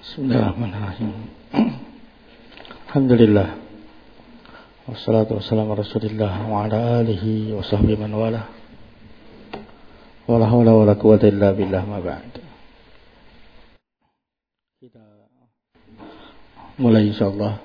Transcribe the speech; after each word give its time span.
Bismillahirrahmanirrahim. 0.00 1.28
Alhamdulillah. 2.88 3.52
Wassalatu 4.88 5.36
wassalamu 5.36 5.76
Rasulillah 5.76 6.40
wa 6.48 6.64
ala 6.64 7.04
alihi 7.04 7.52
wa 7.52 7.60
sahbihi 7.60 8.00
man 8.00 8.16
wala. 8.16 8.48
Wala 10.24 10.48
hawla 10.48 10.72
wala 10.72 10.96
quwata 10.96 11.28
illa 11.28 11.52
billah 11.52 11.84
ma 11.84 12.00
ba'd. 12.00 12.32
Kita 14.80 15.04
mulai 16.80 17.12
insyaallah 17.12 17.60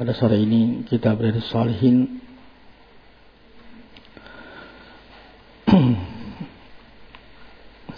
pada 0.00 0.16
sore 0.16 0.40
ini 0.40 0.80
kita 0.88 1.12
berada 1.12 1.44
salihin 1.44 2.24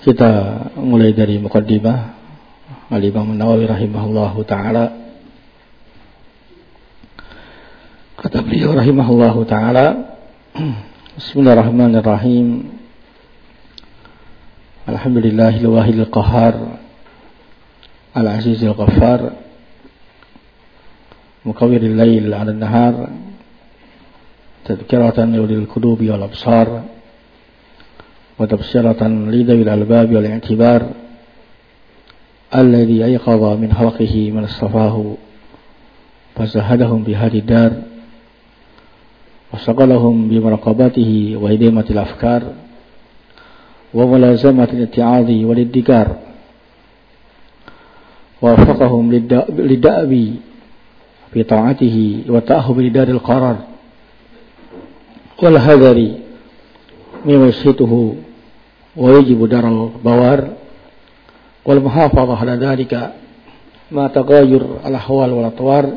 kita 0.03 0.30
mulai 0.83 1.15
dari 1.15 1.39
mukaddimah 1.39 2.18
Al-Imam 2.89 3.36
Nawawi 3.36 3.69
rahimahullahu 3.69 4.48
taala 4.48 4.88
kata 8.16 8.41
beliau 8.41 8.73
rahimahullahu 8.73 9.45
taala 9.45 10.16
Bismillahirrahmanirrahim 11.20 12.64
Alhamdulillahil 14.88 15.69
wahidil 15.69 16.09
qahar 16.09 16.80
Al-azizil 18.16 18.73
ghaffar 18.73 19.36
Mukawiril 21.45 21.92
lail 21.92 22.33
'ala 22.33 22.56
an-nahar 22.56 23.12
tadhkiratan 24.64 25.36
lil 25.36 25.69
qulubi 25.69 26.09
wal 26.09 26.25
absar 26.25 26.89
wa 28.41 28.45
tabsiratan 28.48 29.28
الذي 32.55 33.05
أيقظ 33.05 33.43
من 33.61 33.73
خلقه 33.73 34.30
من 34.30 34.45
اصطفاه 34.45 35.15
فزهدهم 36.36 37.03
بهذه 37.03 37.39
الدار 37.39 37.72
وشغلهم 39.55 40.28
بمراقبته 40.28 41.39
وهديمة 41.42 41.84
الأفكار 41.91 42.42
وملازمة 43.95 44.69
الاتعاظ 44.72 45.31
والادكار 45.31 46.17
ووفقهم 48.42 49.12
للدأب 49.59 50.34
في 51.33 51.42
طاعته 51.42 52.22
والتأهب 52.28 52.81
لدار 52.81 53.09
القرار. 53.09 53.56
والهذر 55.42 56.15
مما 57.27 57.47
يسخطه 57.47 58.15
ويجب 58.97 59.48
دار 59.48 59.69
البوار. 59.69 60.48
والمحافظة 61.67 62.38
على 62.38 62.52
ذلك 62.52 63.14
مع 63.92 64.08
تغير 64.08 64.66
الأحوال 64.86 65.31
والأطوار 65.31 65.89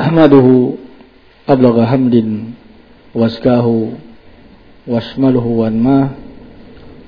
أحمده 0.00 0.70
أبلغ 1.48 1.84
حمد 1.84 2.44
وأزكاه 3.14 3.86
واشمله 4.86 5.46
وانماه 5.46 6.08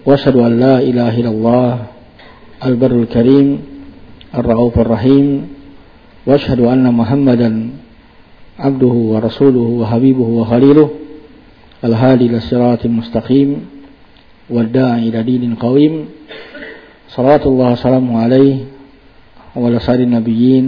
واشهد 0.07 0.37
أن 0.37 0.61
لا 0.61 0.79
إله 0.79 1.21
إلا 1.21 1.29
الله 1.31 1.79
البر 2.65 2.91
الكريم 2.91 3.63
الرؤوف 4.35 4.79
الرحيم 4.79 5.49
واشهد 6.27 6.61
أن 6.61 6.95
محمدا 6.95 7.71
عبده 8.59 8.87
ورسوله 9.13 9.61
وحبيبه 9.81 10.29
وخليله 10.39 10.91
الهادي 11.85 12.27
إلى 12.27 12.37
الصراط 12.37 12.85
المستقيم 12.87 13.67
والداعي 14.51 15.09
إلى 15.09 15.23
دين 15.23 15.55
قويم 15.55 16.07
Salatullah 17.08 17.80
wassalamu 17.80 18.20
alaih 18.20 18.68
wa 19.56 19.72
sayyidin 19.80 20.12
nabiyyin 20.12 20.66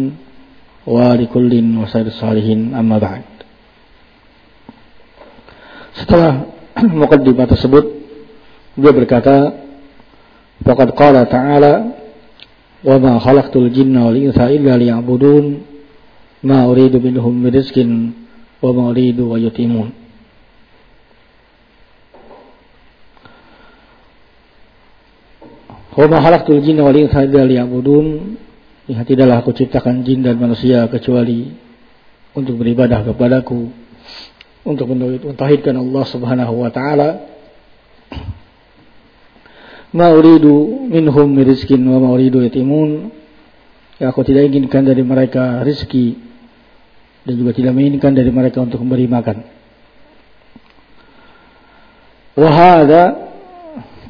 wa 0.88 1.12
li 1.20 1.28
kullin 1.28 1.76
wa 1.76 1.86
sayyidis 1.86 2.16
salihin 2.16 2.72
amma 2.72 2.96
ba'd. 2.96 3.28
Setelah 6.00 6.48
mukaddimah 7.04 7.44
tersebut 7.44 7.86
dia 8.80 8.92
berkata 8.96 9.52
faqad 10.64 10.96
qala 10.96 11.28
ta'ala 11.28 11.74
wa 12.88 12.96
ma 12.96 13.20
khalaqtul 13.20 13.68
jinna 13.76 14.08
wal 14.08 14.16
insa 14.16 14.48
illa 14.48 14.80
liya'budun 14.80 15.60
ma 16.48 16.64
uridu 16.72 17.04
minhum 17.04 17.36
min 17.36 17.52
rizqin 17.52 18.16
wa 18.64 18.72
ma 18.72 18.96
uridu 18.96 19.28
wa 19.28 19.36
yutimun. 19.36 19.92
Wa 26.00 26.08
ma 26.08 26.24
khalaqtul 26.24 26.64
jinna 26.64 26.88
wal 26.88 26.96
insa 26.96 27.28
illa 27.28 27.44
liya'budun. 27.44 28.40
Ya, 28.88 29.04
tidaklah 29.04 29.44
aku 29.44 29.52
ciptakan 29.52 30.08
jin 30.08 30.24
dan 30.24 30.40
manusia 30.40 30.88
kecuali 30.88 31.52
untuk 32.32 32.56
beribadah 32.56 33.04
kepadaku, 33.04 33.68
untuk 34.64 34.88
mentauhidkan 34.96 35.76
Allah 35.76 36.04
Subhanahu 36.08 36.64
wa 36.64 36.72
taala. 36.72 37.10
Ma 39.92 40.08
uridu 40.16 40.88
minhum 40.88 41.36
rizkin 41.36 41.84
wa 41.84 42.00
ma 42.00 42.16
uridu 42.16 42.48
yatimun. 42.48 43.12
Ya, 44.00 44.16
aku 44.16 44.24
tidak 44.24 44.48
inginkan 44.48 44.88
dari 44.88 45.04
mereka 45.04 45.68
rizki 45.68 46.16
dan 47.28 47.36
juga 47.36 47.52
tidak 47.52 47.76
menginginkan 47.76 48.16
dari 48.16 48.32
mereka 48.32 48.64
untuk 48.64 48.80
memberi 48.80 49.04
makan. 49.12 49.44
Wahada 52.40 53.36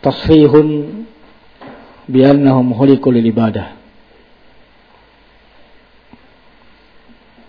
tasfihun 0.06 1.00
biannahum 2.10 2.74
khuliqu 2.74 3.06
lil 3.14 3.30
ibadah. 3.30 3.78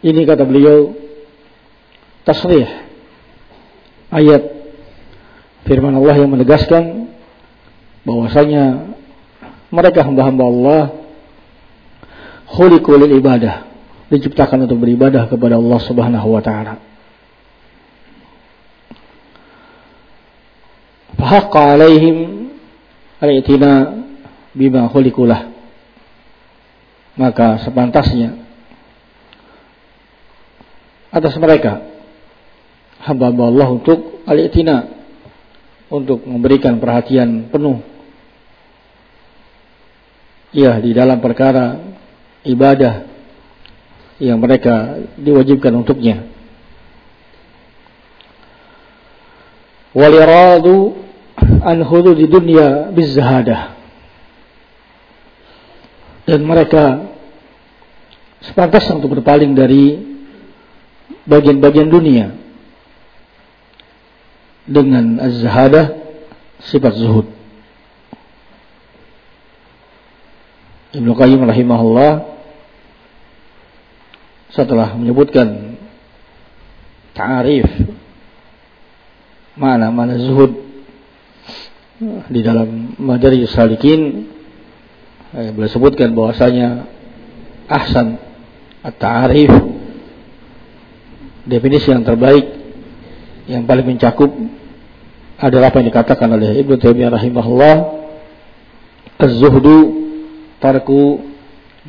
Ini 0.04 0.20
kata 0.28 0.44
beliau 0.44 0.96
tasrih 2.24 2.68
ayat 4.12 4.42
firman 5.64 5.96
Allah 5.96 6.16
yang 6.20 6.32
menegaskan 6.32 7.12
bahwasanya 8.04 8.96
mereka 9.72 10.04
hamba-hamba 10.04 10.44
Allah 10.44 10.82
khuliqu 12.48 12.92
lil 12.96 13.16
ibadah 13.16 13.64
diciptakan 14.12 14.68
untuk 14.68 14.82
beribadah 14.84 15.28
kepada 15.28 15.56
Allah 15.56 15.80
Subhanahu 15.84 16.28
wa 16.32 16.42
taala. 16.42 16.74
Fahaqqa 21.20 21.76
alaihim 21.76 22.48
al-i'tina 23.20 24.00
bima 24.56 24.90
khulikulah 24.90 25.50
maka 27.18 27.60
sepantasnya 27.66 28.40
atas 31.10 31.34
mereka 31.36 31.82
hamba-hamba 33.02 33.44
Allah 33.50 33.68
untuk 33.74 34.22
al-i'tina 34.24 34.76
untuk 35.90 36.22
memberikan 36.22 36.78
perhatian 36.78 37.50
penuh. 37.50 37.82
Ya 40.54 40.78
di 40.78 40.94
dalam 40.94 41.18
perkara 41.18 41.78
ibadah 42.46 43.06
yang 44.22 44.38
mereka 44.38 45.02
diwajibkan 45.18 45.74
untuknya. 45.74 46.30
Waliradu 49.90 50.94
an 51.66 51.82
hudud 51.82 52.18
dunya 52.18 52.94
bizahadah 52.94 53.79
dan 56.30 56.46
mereka 56.46 57.10
sepantasnya 58.46 59.02
untuk 59.02 59.18
berpaling 59.18 59.50
dari 59.58 59.98
bagian-bagian 61.26 61.90
dunia 61.90 62.38
dengan 64.62 65.18
az-zahadah 65.26 65.90
sifat 66.70 66.94
zuhud. 67.02 67.26
Ibnu 70.94 71.10
Qayyim 71.18 71.42
rahimahullah 71.42 72.30
setelah 74.54 74.94
menyebutkan 74.94 75.78
ta'arif 77.14 77.66
mana-mana 79.58 80.14
zuhud 80.14 80.54
di 82.30 82.40
dalam 82.42 82.94
Madari 83.02 83.42
Salikin 83.50 84.30
eh, 85.36 85.50
boleh 85.54 85.70
sebutkan 85.70 86.14
bahwasanya 86.14 86.86
ahsan 87.70 88.18
at-ta'arif 88.82 89.52
definisi 91.46 91.90
yang 91.90 92.02
terbaik 92.02 92.46
yang 93.46 93.66
paling 93.66 93.86
mencakup 93.86 94.30
adalah 95.40 95.72
apa 95.72 95.80
yang 95.80 95.88
dikatakan 95.88 96.28
oleh 96.30 96.60
Ibnu 96.60 96.76
Taimiyah 96.76 97.10
rahimahullah 97.16 97.74
az-zuhdu 99.20 99.76
tarku 100.60 101.24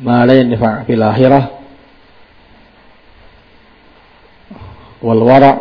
ma 0.00 0.24
la 0.24 0.34
yanfa' 0.38 0.88
fil 0.88 1.02
akhirah 1.04 1.44
wal 5.02 5.22
wara' 5.22 5.56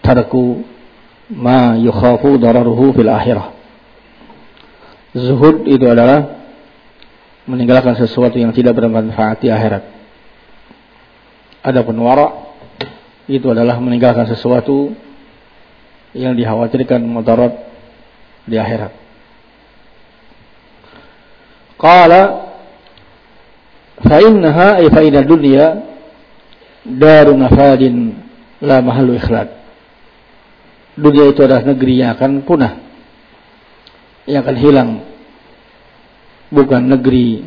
tarku 0.00 0.64
ma 1.32 1.74
yukhafu 1.80 2.36
dararuhu 2.38 2.94
fil 2.94 3.08
akhirah. 3.08 3.56
Zuhud 5.14 5.66
itu 5.70 5.86
adalah 5.86 6.43
meninggalkan 7.44 7.96
sesuatu 7.96 8.40
yang 8.40 8.52
tidak 8.52 8.76
bermanfaat 8.76 9.44
di 9.44 9.48
akhirat. 9.52 9.84
Adapun 11.64 11.96
wara 12.00 12.56
itu 13.24 13.48
adalah 13.48 13.80
meninggalkan 13.80 14.28
sesuatu 14.28 14.92
yang 16.12 16.36
dikhawatirkan 16.36 17.00
mudarat 17.04 17.52
di 18.44 18.56
akhirat. 18.60 18.92
Qala 21.80 22.22
fa 24.00 24.16
innaha 24.20 24.68
ay 24.80 24.86
fa 24.92 25.00
inna 25.04 25.24
dunya 25.24 25.66
daru 26.84 27.32
nafadin 27.36 28.20
la 28.60 28.84
mahallu 28.84 29.16
ikhlad. 29.16 29.64
Dunia 30.94 31.34
itu 31.34 31.42
adalah 31.42 31.66
negeri 31.66 31.94
yang 32.04 32.14
akan 32.14 32.46
punah. 32.46 32.78
Yang 34.30 34.40
akan 34.46 34.56
hilang. 34.62 34.90
Bukan 36.54 36.86
negeri 36.86 37.42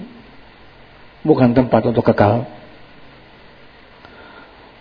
bukan 1.24 1.56
tempat 1.56 1.82
untuk 1.88 2.04
kekal. 2.04 2.48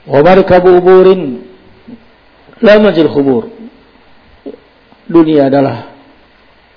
Wa 0.07 0.21
markabu 0.23 0.79
uburin 0.79 1.43
la 2.63 2.79
majil 2.79 3.11
khubur. 3.11 3.51
Dunia 5.07 5.47
adalah 5.51 5.95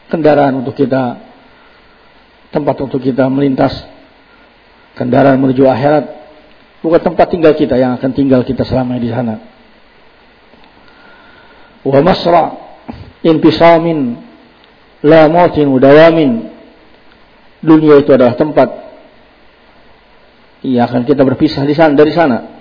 kendaraan 0.09 0.61
untuk 0.65 0.77
kita 0.77 1.21
tempat 2.49 2.77
untuk 2.81 3.01
kita 3.01 3.29
melintas 3.29 3.73
kendaraan 4.97 5.37
menuju 5.37 5.69
akhirat 5.69 6.05
bukan 6.81 7.01
tempat 7.01 7.29
tinggal 7.29 7.53
kita 7.53 7.77
yang 7.77 7.93
akan 7.97 8.11
tinggal 8.17 8.41
kita 8.41 8.65
selama 8.65 8.97
di 8.97 9.09
sana. 9.13 9.37
Wa 11.85 12.01
masra 12.01 12.57
infisamin 13.21 14.17
la 15.05 15.29
mautin 15.29 15.69
dawamin. 15.69 16.48
Dunia 17.59 17.99
itu 17.99 18.15
adalah 18.15 18.39
tempat 18.39 18.69
yang 20.63 20.87
akan 20.87 21.07
kita 21.07 21.23
berpisah 21.23 21.63
di 21.63 21.75
sana 21.75 21.95
dari 21.95 22.11
sana 22.11 22.59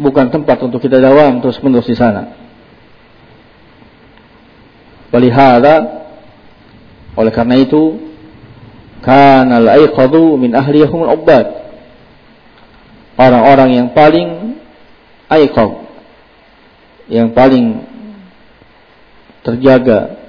bukan 0.00 0.32
tempat 0.32 0.56
untuk 0.64 0.80
kita 0.80 0.96
dawam 0.96 1.44
terus 1.44 1.60
menerus 1.60 1.88
di 1.88 1.96
sana. 1.96 2.32
Walihada 5.12 6.04
oleh 7.16 7.32
karena 7.34 7.60
itu 7.60 8.00
kana 9.04 9.60
al-aiqadu 9.60 10.40
min 10.40 10.56
ahliyahum 10.56 11.04
al-ubbad. 11.04 11.46
Orang-orang 13.20 13.76
yang 13.76 13.88
paling 13.92 14.56
aiqad 15.28 15.70
yang 17.10 17.34
paling 17.36 17.84
terjaga 19.42 20.19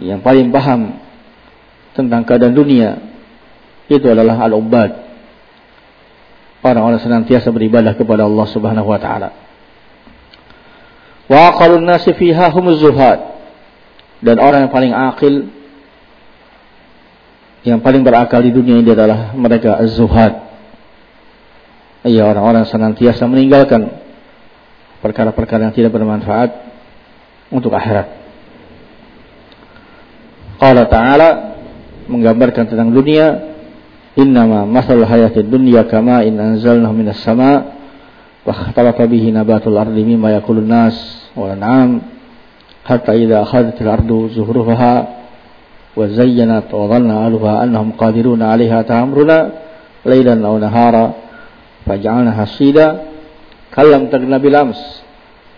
yang 0.00 0.24
paling 0.24 0.48
paham 0.48 0.96
tentang 1.92 2.24
keadaan 2.24 2.56
dunia 2.56 2.96
itu 3.90 4.06
adalah 4.08 4.40
al-ubbad 4.48 4.90
orang-orang 6.64 7.00
senantiasa 7.00 7.52
beribadah 7.52 7.96
kepada 7.96 8.24
Allah 8.24 8.46
Subhanahu 8.48 8.88
wa 8.88 9.00
taala. 9.00 9.30
Wa 11.28 11.54
aqalun 11.54 11.84
nasi 11.84 12.12
fiha 12.16 12.52
zuhad. 12.52 13.20
Dan 14.20 14.36
orang 14.36 14.68
yang 14.68 14.72
paling 14.72 14.92
akil 14.92 15.34
yang 17.64 17.80
paling 17.80 18.04
berakal 18.04 18.40
di 18.44 18.52
dunia 18.52 18.80
ini 18.80 18.90
adalah 18.92 19.32
mereka 19.32 19.80
az-zuhad. 19.80 20.48
Iya 22.04 22.28
orang-orang 22.28 22.68
senantiasa 22.68 23.28
meninggalkan 23.28 24.00
perkara-perkara 25.04 25.68
yang 25.68 25.74
tidak 25.76 25.92
bermanfaat 25.92 26.52
untuk 27.52 27.72
akhirat. 27.72 28.19
Allah 30.60 30.86
ta'ala 30.86 31.28
menggambarkan 32.04 32.68
tentang 32.68 32.92
dunia 32.92 33.56
innama 34.18 34.68
masalul 34.68 35.08
hayati 35.08 35.46
dunya 35.46 35.88
kama 35.88 36.26
in 36.26 36.36
anzalnahu 36.36 36.92
minas 36.92 37.22
sama 37.24 37.80
wa 38.44 38.52
khatalaka 38.52 39.08
bihi 39.08 39.32
nabatul 39.32 39.78
ardi 39.80 40.04
mimma 40.04 40.36
yakulun 40.36 40.68
nas 40.68 40.96
wal 41.32 41.56
an'am 41.56 42.04
hatta 42.84 43.16
idha 43.16 43.40
akhadhatil 43.40 43.88
ardu 43.88 44.18
zuhruha 44.36 44.94
wa 45.96 46.04
zayyanat 46.12 46.68
wa 46.68 46.84
dhanna 46.92 47.24
aluha 47.24 47.64
annahum 47.64 47.96
qadiruna 47.96 48.52
'alayha 48.52 48.84
ta'amruna 48.84 49.38
laylan 50.04 50.44
au 50.44 50.60
nahara 50.60 51.14
faja'alna 51.88 52.36
hasida 52.36 52.86
kallam 53.70 54.10
tagna 54.10 54.36
bilams 54.36 54.76
ams 54.76 54.80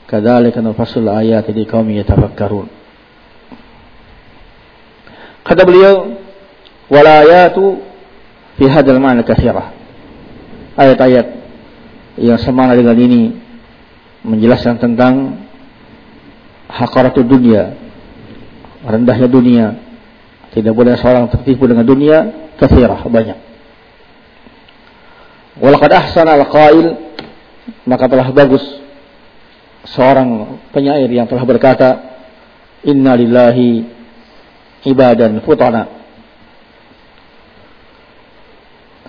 kadzalika 0.06 0.60
di 0.60 1.08
ayati 1.08 1.50
liqaumin 1.56 2.04
yatafakkarun 2.04 2.81
kata 5.52 5.68
beliau 5.68 6.16
walayatu 6.88 7.84
fi 8.56 8.64
hadal 8.72 8.96
ma'na 8.96 9.20
kathirah. 9.20 9.76
Ayat-ayat 10.80 11.26
yang 12.16 12.40
semana 12.40 12.72
dengan 12.72 12.96
ini 12.96 13.36
menjelaskan 14.24 14.80
tentang 14.80 15.44
hakaratul 16.72 17.28
dunia, 17.28 17.76
rendahnya 18.80 19.28
dunia. 19.28 19.66
Tidak 20.56 20.72
boleh 20.72 20.96
seorang 20.96 21.28
tertipu 21.32 21.68
dengan 21.68 21.84
dunia, 21.84 22.48
kathirah, 22.56 23.04
banyak. 23.08 23.38
Walaqad 25.60 25.92
ahsana 25.92 26.36
al-qail, 26.40 26.96
maka 27.84 28.04
telah 28.08 28.28
bagus 28.32 28.64
seorang 29.84 30.60
penyair 30.72 31.08
yang 31.12 31.28
telah 31.28 31.44
berkata, 31.44 31.88
Inna 32.88 33.16
lillahi 33.16 34.01
ibadan 34.82 35.38
futana 35.46 36.02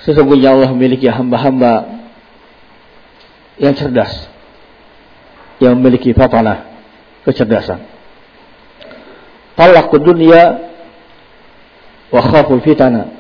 Sesungguhnya 0.04 0.52
Allah 0.52 0.76
memiliki 0.76 1.08
hamba-hamba 1.08 1.88
yang 3.56 3.72
cerdas. 3.72 4.12
Yang 5.64 5.74
memiliki 5.80 6.12
fatanah, 6.12 6.68
kecerdasan. 7.24 7.88
Talak 9.56 9.96
dunia 9.96 10.60
wa 12.12 12.22
khaful 12.26 12.60
fitana. 12.60 13.16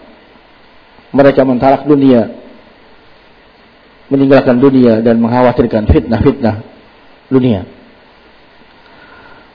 Mereka 1.14 1.46
mentalak 1.48 1.88
dunia, 1.88 2.36
meninggalkan 4.12 4.60
dunia 4.60 5.00
dan 5.00 5.24
mengkhawatirkan 5.24 5.88
fitnah-fitnah 5.88 6.68
dunia. 7.32 7.64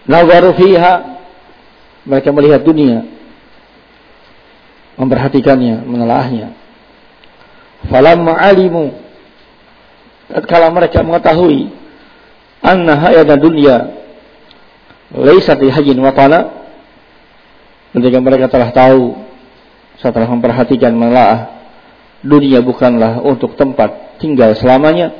Nazaru 0.08 0.54
fiha 0.56 1.17
mereka 2.08 2.32
melihat 2.32 2.64
dunia, 2.64 3.04
memperhatikannya, 4.96 5.84
menelahnya, 5.84 6.56
Falamma 7.86 8.34
alimu 8.42 8.90
tatkala 10.26 10.66
mereka 10.74 10.98
mengetahui 11.06 11.70
anna 12.58 12.98
hayata 12.98 13.38
dunya 13.38 14.02
laysat 15.14 15.62
hajin 15.62 15.94
watana 16.02 16.58
ketika 17.94 18.18
mereka 18.18 18.50
telah 18.50 18.74
tahu 18.74 19.14
setelah 20.02 20.26
memperhatikan 20.26 20.90
menelaah 20.90 21.54
dunia 22.26 22.58
bukanlah 22.58 23.22
untuk 23.22 23.54
tempat 23.54 24.18
tinggal 24.18 24.58
selamanya. 24.58 25.14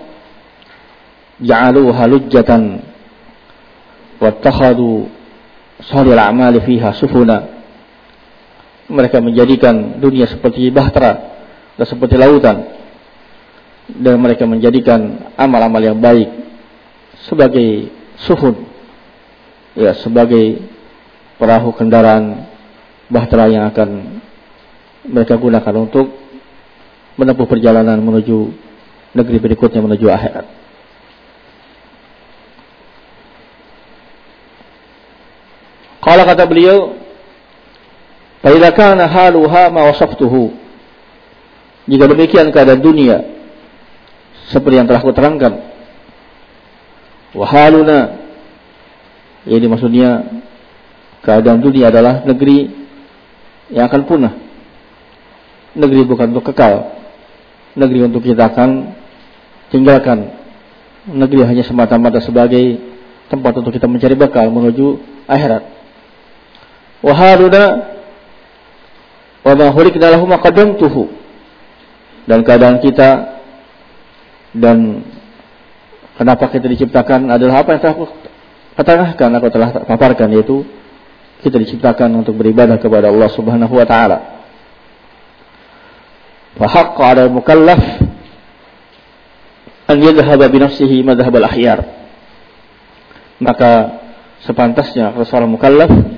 Ja'alu 1.39 1.95
halujjatan 1.95 2.83
wattakhadu 4.19 5.07
salil 5.87 6.19
a'mali 6.19 6.59
fiha 6.63 6.91
sufuna. 6.97 7.61
Mereka 8.89 9.21
menjadikan 9.21 10.01
dunia 10.01 10.25
seperti 10.25 10.73
bahtera 10.73 11.13
dan 11.77 11.87
seperti 11.87 12.17
lautan. 12.17 12.79
Dan 13.89 14.21
mereka 14.21 14.45
menjadikan 14.45 15.33
amal-amal 15.37 15.81
yang 15.81 15.97
baik 15.97 16.29
sebagai 17.25 17.89
suhun 18.21 18.69
ya 19.79 19.95
sebagai 20.03 20.61
perahu 21.39 21.71
kendaraan 21.73 22.51
bahtera 23.09 23.49
yang 23.49 23.65
akan 23.71 24.21
mereka 25.09 25.39
gunakan 25.39 25.75
untuk 25.79 26.13
menempuh 27.17 27.47
perjalanan 27.49 27.97
menuju 27.99 28.53
negeri 29.17 29.39
berikutnya 29.41 29.81
menuju 29.81 30.07
akhirat. 30.11 30.58
Kalau 36.09 36.25
kata 36.25 36.45
beliau, 36.49 36.97
"Fa 38.41 38.49
haluha 38.49 39.63
ma 39.69 39.93
wasaftuhu" 39.93 40.57
Jika 41.89 42.05
demikian 42.05 42.53
keadaan 42.53 42.85
dunia 42.85 43.25
seperti 44.53 44.77
yang 44.77 44.89
telah 44.89 45.01
kuterangkan. 45.01 45.53
Wahaluna 47.33 48.29
jadi 49.49 49.65
maksudnya 49.69 50.41
keadaan 51.25 51.65
dunia 51.65 51.89
adalah 51.89 52.25
negeri 52.29 52.69
yang 53.73 53.89
akan 53.89 54.03
punah. 54.05 54.33
Negeri 55.73 56.05
bukan 56.05 56.37
untuk 56.37 56.53
kekal. 56.53 56.93
Negeri 57.73 58.09
untuk 58.09 58.25
kita 58.25 58.53
akan 58.53 58.97
tinggalkan. 59.73 60.37
Negeri 61.09 61.49
hanya 61.49 61.65
semata-mata 61.65 62.21
sebagai 62.21 62.81
tempat 63.33 63.53
untuk 63.61 63.73
kita 63.73 63.89
mencari 63.89 64.13
bekal 64.13 64.53
menuju 64.53 65.01
akhirat. 65.25 65.78
Wahaluna 66.99 67.63
wa 69.47 69.55
ma 70.27 70.37
qaddamtuhu 70.43 71.03
dan 72.29 72.45
keadaan 72.45 72.83
kita 72.83 73.41
dan 74.53 75.07
kenapa 76.19 76.51
kita 76.51 76.67
diciptakan 76.67 77.31
adalah 77.31 77.63
apa 77.63 77.79
yang 77.79 77.81
telah 77.81 77.95
aku 77.95 78.07
katakan 78.75 79.31
aku 79.39 79.49
telah 79.49 79.69
paparkan 79.87 80.29
yaitu 80.35 80.67
kita 81.39 81.57
diciptakan 81.63 82.11
untuk 82.19 82.35
beribadah 82.35 82.83
kepada 82.83 83.15
Allah 83.15 83.31
Subhanahu 83.31 83.71
wa 83.79 83.87
taala. 83.87 84.19
Fa 86.59 86.67
haqqo 86.67 87.01
'ala 87.07 87.31
al-mukallaf 87.31 87.83
an 89.87 89.97
yadhhaba 90.03 90.51
bi 90.51 90.59
nafsihi 90.59 91.07
madhhab 91.07 91.31
al-ahyar. 91.39 91.87
Maka 93.39 94.03
sepantasnya 94.43 95.15
seorang 95.23 95.55
mukallaf 95.55 96.18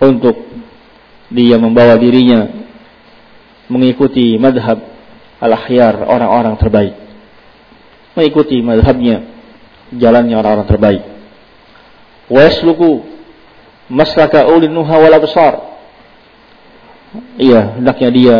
untuk 0.00 0.48
dia 1.30 1.60
membawa 1.60 1.94
dirinya 1.94 2.48
mengikuti 3.70 4.34
madhab 4.40 4.82
al-ahyar 5.38 6.02
orang-orang 6.08 6.58
terbaik. 6.58 6.94
Mengikuti 8.18 8.58
madhabnya, 8.58 9.22
jalannya 9.94 10.34
orang-orang 10.34 10.66
terbaik. 10.66 11.02
Wa 12.26 12.50
ulil 14.50 14.74
nuha 14.74 14.96
wal 14.98 15.14
absar. 15.14 15.54
Iya, 17.38 17.78
hendaknya 17.78 18.10
dia 18.10 18.36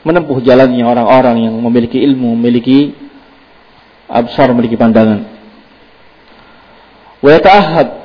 menempuh 0.00 0.40
jalannya 0.40 0.84
orang-orang 0.84 1.48
yang 1.48 1.54
memiliki 1.60 2.00
ilmu, 2.00 2.32
memiliki 2.36 2.96
absar, 4.08 4.48
memiliki 4.52 4.76
pandangan. 4.80 5.28
Wa 7.20 7.30
yata'ahad 7.36 7.99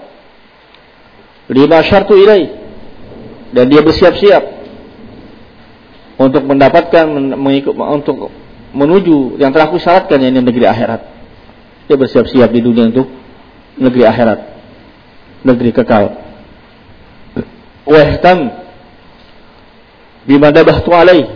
lima 1.49 1.81
syartu 1.85 2.17
ilai 2.17 2.49
dan 3.53 3.69
dia 3.69 3.85
bersiap-siap 3.85 4.43
untuk 6.17 6.43
mendapatkan 6.47 7.05
mengikut 7.35 7.75
untuk 7.75 8.31
menuju 8.75 9.39
yang 9.39 9.51
telah 9.55 9.71
kusyaratkan 9.71 10.19
yang 10.19 10.43
negeri 10.43 10.67
akhirat. 10.67 11.01
Dia 11.85 11.95
bersiap-siap 11.95 12.49
di 12.49 12.59
dunia 12.59 12.89
untuk 12.89 13.07
negeri 13.77 14.03
akhirat 14.07 14.39
negeri 15.45 15.69
kekal. 15.69 16.17
Wahtam 17.85 18.49
bima 20.25 20.49
dabahtu 20.49 20.89
alaih. 20.89 21.29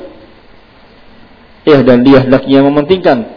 Ya 1.69 1.85
dan 1.85 2.01
dia 2.01 2.25
hendaknya 2.25 2.65
mementingkan 2.65 3.29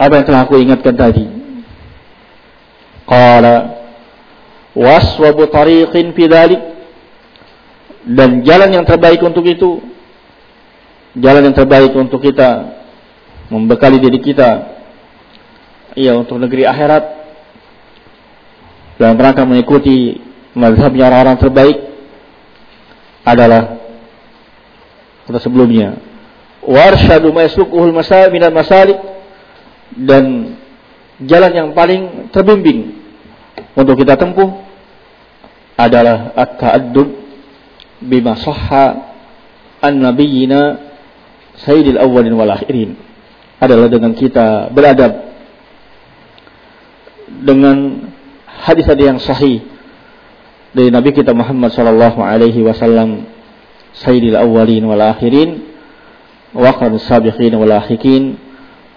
apa 0.00 0.12
yang 0.16 0.24
telah 0.24 0.40
aku 0.48 0.56
ingatkan 0.56 0.96
tadi. 0.96 1.28
Qala 3.04 3.79
waswabu 4.74 5.50
tariqin 5.50 6.14
fi 6.14 6.24
dan 8.00 8.40
jalan 8.46 8.70
yang 8.80 8.84
terbaik 8.88 9.20
untuk 9.20 9.44
itu 9.44 9.82
jalan 11.18 11.50
yang 11.50 11.56
terbaik 11.56 11.92
untuk 11.92 12.22
kita 12.22 12.80
membekali 13.50 13.98
diri 13.98 14.22
kita 14.22 14.80
iya 15.98 16.14
untuk 16.14 16.38
negeri 16.38 16.66
akhirat. 16.66 17.18
Dalam 19.00 19.16
rangka 19.16 19.48
mengikuti 19.48 20.20
mazhabnya 20.52 21.08
orang-orang 21.08 21.40
terbaik 21.40 21.78
adalah 23.24 23.80
kata 25.24 25.40
sebelumnya 25.40 25.96
warsyadu 26.60 27.32
ma 27.32 27.48
yasluquhul 27.48 27.96
minal 28.30 28.54
masalik. 28.54 28.98
Dan 29.90 30.54
jalan 31.26 31.50
yang 31.50 31.68
paling 31.74 32.30
terbimbing 32.30 32.99
untuk 33.78 33.94
kita 33.98 34.18
tempuh 34.18 34.66
adalah 35.78 36.34
at-ta'addub 36.36 37.08
bima 38.02 38.36
sahha 38.36 39.14
an 39.80 39.92
nabiyyina 40.00 40.60
sayyidil 41.64 42.00
awwalin 42.00 42.34
wal 42.36 42.50
akhirin. 42.50 42.96
Adalah 43.60 43.92
dengan 43.92 44.16
kita 44.16 44.72
beradab 44.72 45.30
dengan 47.30 48.08
hadis-hadis 48.66 49.04
yang 49.06 49.20
sahih 49.22 49.62
dari 50.74 50.90
Nabi 50.90 51.14
kita 51.14 51.34
Muhammad 51.34 51.70
sallallahu 51.74 52.18
alaihi 52.22 52.62
wasallam 52.62 53.26
sayyidil 53.94 54.38
awwalin 54.38 54.86
wal 54.86 55.02
akhirin 55.02 55.66
wa 56.54 56.70
aqrabus 56.70 57.06
sabiqin 57.06 57.54
wal 57.54 57.70
akhirin 57.70 58.38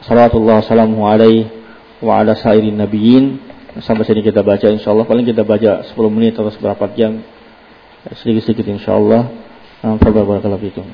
salatullah 0.02 0.66
salamu 0.66 1.06
alaihi 1.06 1.50
wa 2.04 2.20
ala 2.20 2.36
sairin 2.36 2.78
nabiyyin 2.78 3.40
sampai 3.82 4.06
sini 4.06 4.22
kita 4.22 4.46
baca 4.46 4.70
insyaallah 4.70 5.08
paling 5.10 5.26
kita 5.26 5.42
baca 5.42 5.82
10 5.82 5.98
menit 6.14 6.38
atau 6.38 6.54
seberapa 6.54 6.86
jam 6.94 7.26
sedikit-sedikit 8.12 8.68
insyaallah. 8.70 9.32
Alhamdulillah 9.82 10.26
barakallahu 10.28 10.64
fikum. 10.70 10.86